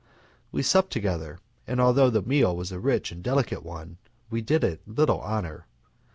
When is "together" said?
0.91-1.37